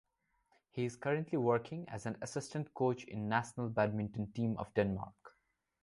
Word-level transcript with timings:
He 0.71 0.85
is 0.85 0.95
currently 0.97 1.37
working 1.37 1.87
as 1.87 2.07
an 2.07 2.17
assistant 2.23 2.73
coach 2.73 3.03
in 3.03 3.29
National 3.29 3.69
badminton 3.69 4.31
team 4.31 4.57
of 4.57 4.73
Denmark. 4.73 5.37